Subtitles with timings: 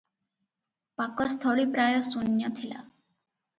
[1.01, 2.83] ପାକସ୍ଥଳୀ ପ୍ରାୟ ଶୂନ୍ୟ ଥିଲା।